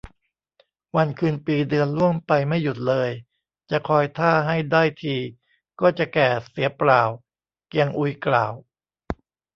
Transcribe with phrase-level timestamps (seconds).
[0.95, 3.09] วันคืนปีเดือนล่วงไปไม่หยุดเลย
[3.71, 5.15] จะคอยท่าให้ได้ที
[5.81, 7.01] ก็จะแก่เสียเปล่า
[7.67, 8.53] เกียงอุยกล่าว